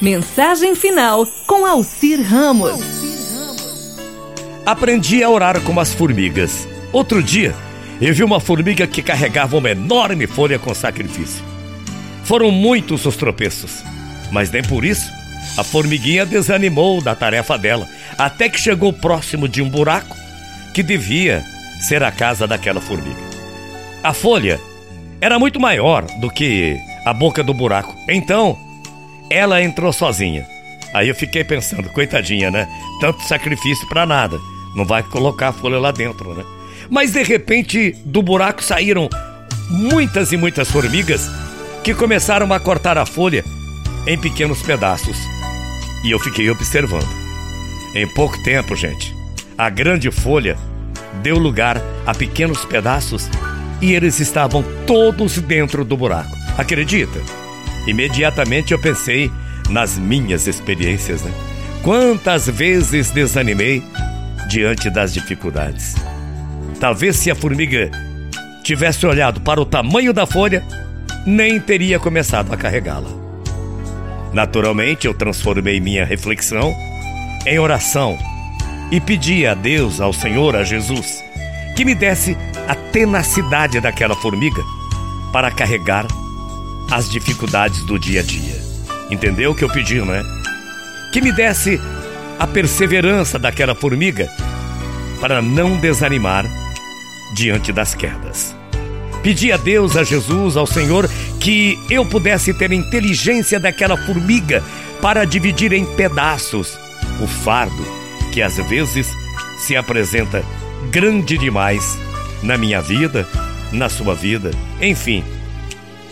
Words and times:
Mensagem 0.00 0.76
final 0.76 1.26
com 1.44 1.66
Alcir 1.66 2.22
Ramos. 2.22 2.80
Aprendi 4.64 5.24
a 5.24 5.28
orar 5.28 5.60
como 5.62 5.80
as 5.80 5.92
formigas. 5.92 6.68
Outro 6.92 7.20
dia, 7.20 7.52
eu 8.00 8.14
vi 8.14 8.22
uma 8.22 8.38
formiga 8.38 8.86
que 8.86 9.02
carregava 9.02 9.56
uma 9.56 9.70
enorme 9.70 10.28
folha 10.28 10.56
com 10.56 10.72
sacrifício. 10.72 11.44
Foram 12.22 12.52
muitos 12.52 13.06
os 13.06 13.16
tropeços, 13.16 13.82
mas 14.30 14.52
nem 14.52 14.62
por 14.62 14.84
isso 14.84 15.10
a 15.56 15.64
formiguinha 15.64 16.24
desanimou 16.24 17.02
da 17.02 17.16
tarefa 17.16 17.58
dela, 17.58 17.88
até 18.16 18.48
que 18.48 18.60
chegou 18.60 18.92
próximo 18.92 19.48
de 19.48 19.60
um 19.60 19.68
buraco 19.68 20.16
que 20.72 20.82
devia 20.82 21.42
ser 21.80 22.04
a 22.04 22.12
casa 22.12 22.46
daquela 22.46 22.80
formiga. 22.80 23.20
A 24.04 24.12
folha 24.12 24.60
era 25.20 25.40
muito 25.40 25.58
maior 25.58 26.04
do 26.20 26.30
que 26.30 26.76
a 27.04 27.12
boca 27.12 27.42
do 27.42 27.52
buraco. 27.52 27.96
Então, 28.08 28.67
ela 29.30 29.62
entrou 29.62 29.92
sozinha. 29.92 30.46
Aí 30.94 31.08
eu 31.08 31.14
fiquei 31.14 31.44
pensando, 31.44 31.90
coitadinha, 31.90 32.50
né? 32.50 32.68
Tanto 33.00 33.22
sacrifício 33.24 33.86
para 33.88 34.06
nada. 34.06 34.38
Não 34.74 34.84
vai 34.84 35.02
colocar 35.02 35.48
a 35.48 35.52
folha 35.52 35.78
lá 35.78 35.90
dentro, 35.90 36.34
né? 36.34 36.44
Mas 36.90 37.12
de 37.12 37.22
repente, 37.22 37.92
do 38.04 38.22
buraco 38.22 38.62
saíram 38.62 39.08
muitas 39.70 40.32
e 40.32 40.36
muitas 40.36 40.70
formigas 40.70 41.28
que 41.84 41.94
começaram 41.94 42.52
a 42.52 42.60
cortar 42.60 42.96
a 42.96 43.04
folha 43.04 43.44
em 44.06 44.18
pequenos 44.18 44.62
pedaços. 44.62 45.18
E 46.04 46.10
eu 46.10 46.18
fiquei 46.18 46.48
observando. 46.50 47.08
Em 47.94 48.06
pouco 48.06 48.42
tempo, 48.42 48.74
gente, 48.74 49.14
a 49.56 49.68
grande 49.68 50.10
folha 50.10 50.56
deu 51.22 51.38
lugar 51.38 51.80
a 52.06 52.14
pequenos 52.14 52.64
pedaços 52.64 53.28
e 53.80 53.92
eles 53.92 54.20
estavam 54.20 54.64
todos 54.86 55.38
dentro 55.38 55.84
do 55.84 55.96
buraco. 55.96 56.30
Acredita? 56.56 57.20
Imediatamente 57.86 58.72
eu 58.72 58.78
pensei 58.78 59.30
nas 59.70 59.98
minhas 59.98 60.46
experiências, 60.46 61.22
né? 61.22 61.32
Quantas 61.82 62.48
vezes 62.48 63.10
desanimei 63.10 63.82
diante 64.48 64.90
das 64.90 65.12
dificuldades. 65.12 65.94
Talvez 66.80 67.16
se 67.16 67.30
a 67.30 67.34
formiga 67.34 67.90
tivesse 68.62 69.06
olhado 69.06 69.40
para 69.40 69.60
o 69.60 69.66
tamanho 69.66 70.12
da 70.12 70.26
folha, 70.26 70.64
nem 71.26 71.60
teria 71.60 71.98
começado 71.98 72.52
a 72.52 72.56
carregá-la. 72.56 73.10
Naturalmente, 74.32 75.06
eu 75.06 75.14
transformei 75.14 75.80
minha 75.80 76.04
reflexão 76.04 76.74
em 77.46 77.58
oração 77.58 78.18
e 78.90 79.00
pedi 79.00 79.46
a 79.46 79.54
Deus, 79.54 80.00
ao 80.00 80.12
Senhor, 80.12 80.56
a 80.56 80.64
Jesus, 80.64 81.22
que 81.76 81.84
me 81.84 81.94
desse 81.94 82.36
a 82.66 82.74
tenacidade 82.74 83.80
daquela 83.80 84.14
formiga 84.16 84.62
para 85.32 85.50
carregar 85.50 86.06
as 86.90 87.08
dificuldades 87.10 87.82
do 87.84 87.98
dia 87.98 88.20
a 88.20 88.22
dia. 88.22 88.56
Entendeu 89.10 89.52
o 89.52 89.54
que 89.54 89.64
eu 89.64 89.70
pedi, 89.70 89.96
não 90.00 90.12
é? 90.12 90.22
Que 91.12 91.20
me 91.20 91.32
desse 91.32 91.80
a 92.38 92.46
perseverança 92.46 93.38
daquela 93.38 93.74
formiga 93.74 94.28
para 95.20 95.42
não 95.42 95.76
desanimar 95.76 96.44
diante 97.34 97.72
das 97.72 97.94
quedas. 97.94 98.54
Pedi 99.22 99.50
a 99.52 99.56
Deus, 99.56 99.96
a 99.96 100.04
Jesus, 100.04 100.56
ao 100.56 100.66
Senhor, 100.66 101.08
que 101.40 101.78
eu 101.90 102.04
pudesse 102.06 102.54
ter 102.54 102.70
a 102.70 102.74
inteligência 102.74 103.58
daquela 103.58 103.96
formiga 103.96 104.62
para 105.02 105.24
dividir 105.24 105.72
em 105.72 105.84
pedaços 105.96 106.78
o 107.20 107.26
fardo 107.26 107.98
que 108.32 108.42
às 108.42 108.56
vezes 108.68 109.08
se 109.58 109.76
apresenta 109.76 110.44
grande 110.90 111.36
demais 111.36 111.98
na 112.42 112.56
minha 112.56 112.80
vida, 112.80 113.26
na 113.72 113.88
sua 113.88 114.14
vida, 114.14 114.50
enfim, 114.80 115.24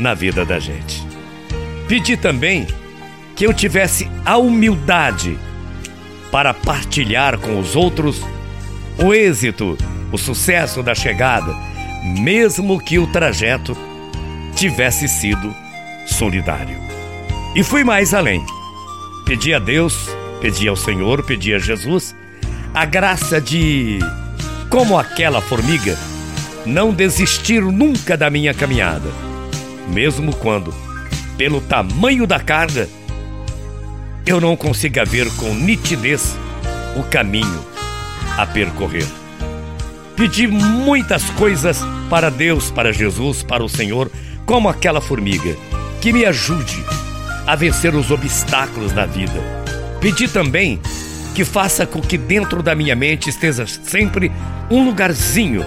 na 0.00 0.14
vida 0.14 0.44
da 0.44 0.58
gente. 0.58 1.06
Pedi 1.86 2.16
também 2.16 2.66
que 3.36 3.46
eu 3.46 3.52
tivesse 3.52 4.10
a 4.24 4.36
humildade 4.38 5.38
para 6.32 6.54
partilhar 6.54 7.38
com 7.38 7.58
os 7.60 7.76
outros 7.76 8.24
o 8.98 9.12
êxito, 9.12 9.76
o 10.10 10.18
sucesso 10.18 10.82
da 10.82 10.94
chegada, 10.94 11.54
mesmo 12.18 12.80
que 12.80 12.98
o 12.98 13.06
trajeto 13.06 13.76
tivesse 14.54 15.06
sido 15.06 15.54
solidário. 16.06 16.78
E 17.54 17.62
fui 17.62 17.84
mais 17.84 18.14
além. 18.14 18.44
Pedi 19.26 19.52
a 19.52 19.58
Deus, 19.58 20.08
pedi 20.40 20.66
ao 20.68 20.76
Senhor, 20.76 21.22
pedi 21.24 21.54
a 21.54 21.58
Jesus 21.58 22.14
a 22.72 22.84
graça 22.84 23.40
de, 23.40 23.98
como 24.68 24.98
aquela 24.98 25.40
formiga, 25.40 25.98
não 26.64 26.92
desistir 26.92 27.60
nunca 27.62 28.16
da 28.16 28.30
minha 28.30 28.54
caminhada, 28.54 29.10
mesmo 29.90 30.34
quando, 30.36 30.74
pelo 31.36 31.60
tamanho 31.60 32.26
da 32.26 32.38
carga, 32.38 32.88
eu 34.24 34.40
não 34.40 34.56
consiga 34.56 35.04
ver 35.04 35.28
com 35.36 35.52
nitidez 35.54 36.36
o 36.96 37.02
caminho 37.02 37.64
a 38.36 38.46
percorrer. 38.46 39.06
Pedi 40.16 40.46
muitas 40.46 41.24
coisas 41.30 41.80
para 42.08 42.30
Deus, 42.30 42.70
para 42.70 42.92
Jesus, 42.92 43.42
para 43.42 43.64
o 43.64 43.68
Senhor, 43.68 44.10
como 44.44 44.68
aquela 44.68 45.00
formiga, 45.00 45.56
que 46.00 46.12
me 46.12 46.24
ajude 46.24 46.84
a 47.46 47.56
vencer 47.56 47.94
os 47.94 48.10
obstáculos 48.10 48.92
da 48.92 49.06
vida. 49.06 49.40
Pedi 50.00 50.28
também 50.28 50.80
que 51.34 51.44
faça 51.44 51.86
com 51.86 52.00
que 52.00 52.18
dentro 52.18 52.62
da 52.62 52.74
minha 52.74 52.94
mente 52.94 53.30
esteja 53.30 53.66
sempre 53.66 54.30
um 54.70 54.84
lugarzinho 54.84 55.64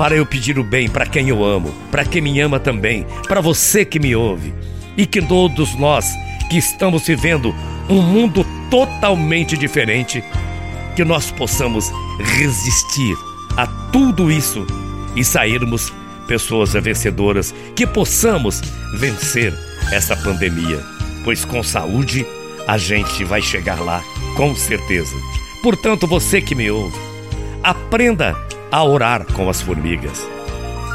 para 0.00 0.16
eu 0.16 0.24
pedir 0.24 0.58
o 0.58 0.64
bem 0.64 0.88
para 0.88 1.04
quem 1.04 1.28
eu 1.28 1.44
amo, 1.44 1.74
para 1.90 2.06
quem 2.06 2.22
me 2.22 2.40
ama 2.40 2.58
também, 2.58 3.06
para 3.28 3.42
você 3.42 3.84
que 3.84 4.00
me 4.00 4.16
ouve. 4.16 4.54
E 4.96 5.04
que 5.04 5.20
todos 5.20 5.78
nós 5.78 6.06
que 6.48 6.56
estamos 6.56 7.06
vivendo 7.06 7.54
um 7.86 8.00
mundo 8.00 8.46
totalmente 8.70 9.58
diferente, 9.58 10.24
que 10.96 11.04
nós 11.04 11.30
possamos 11.30 11.92
resistir 12.38 13.14
a 13.58 13.66
tudo 13.92 14.32
isso 14.32 14.66
e 15.14 15.22
sairmos 15.22 15.92
pessoas 16.26 16.72
vencedoras, 16.72 17.54
que 17.76 17.86
possamos 17.86 18.62
vencer 18.96 19.52
essa 19.92 20.16
pandemia, 20.16 20.82
pois 21.24 21.44
com 21.44 21.62
saúde 21.62 22.26
a 22.66 22.78
gente 22.78 23.22
vai 23.22 23.42
chegar 23.42 23.78
lá, 23.78 24.02
com 24.34 24.56
certeza. 24.56 25.14
Portanto, 25.62 26.06
você 26.06 26.40
que 26.40 26.54
me 26.54 26.70
ouve, 26.70 26.98
aprenda 27.62 28.34
a 28.70 28.84
orar 28.84 29.24
com 29.32 29.48
as 29.48 29.60
formigas. 29.60 30.28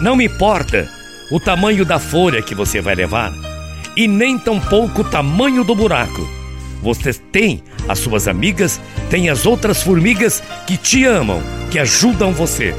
Não 0.00 0.16
me 0.16 0.26
importa 0.26 0.88
o 1.30 1.40
tamanho 1.40 1.84
da 1.84 1.98
folha 1.98 2.42
que 2.42 2.54
você 2.54 2.80
vai 2.80 2.94
levar 2.94 3.32
e 3.96 4.06
nem 4.06 4.38
tampouco 4.38 5.02
o 5.02 5.04
tamanho 5.04 5.64
do 5.64 5.74
buraco. 5.74 6.28
Você 6.82 7.14
tem 7.14 7.62
as 7.88 7.98
suas 7.98 8.26
amigas, 8.26 8.80
tem 9.08 9.30
as 9.30 9.46
outras 9.46 9.82
formigas 9.82 10.42
que 10.66 10.76
te 10.76 11.04
amam, 11.04 11.42
que 11.70 11.78
ajudam 11.78 12.32
você 12.32 12.74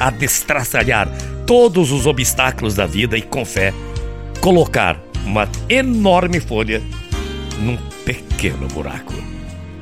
a 0.00 0.10
destraçalhar 0.10 1.08
todos 1.46 1.92
os 1.92 2.06
obstáculos 2.06 2.74
da 2.74 2.86
vida 2.86 3.16
e 3.16 3.22
com 3.22 3.44
fé 3.44 3.72
colocar 4.40 4.98
uma 5.24 5.48
enorme 5.68 6.40
folha 6.40 6.82
num 7.60 7.76
pequeno 8.04 8.66
buraco. 8.68 9.14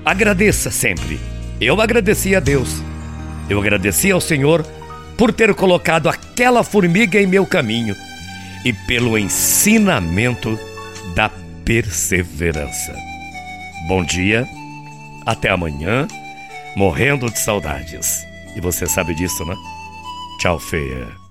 Agradeça 0.04 0.71
sempre. 0.71 1.19
Eu 1.60 1.81
agradeci 1.81 2.34
a 2.34 2.41
Deus 2.41 2.82
eu 3.50 3.59
agradeci 3.59 4.11
ao 4.12 4.21
Senhor 4.21 4.65
por 5.19 5.33
ter 5.33 5.55
colocado 5.55 6.09
aquela 6.09 6.62
formiga 6.62 7.21
em 7.21 7.27
meu 7.27 7.44
caminho 7.44 7.94
e 8.65 8.72
pelo 8.72 9.19
ensinamento 9.19 10.59
da 11.15 11.28
perseverança. 11.65 12.94
Bom 13.89 14.05
dia, 14.05 14.47
até 15.27 15.50
amanhã, 15.50 16.06
morrendo 16.77 17.31
de 17.31 17.39
saudades. 17.39 18.25
E 18.56 18.60
você 18.60 18.87
sabe 18.87 19.15
disso, 19.15 19.44
né? 19.44 19.55
Tchau, 20.41 20.59
feia. 20.59 21.29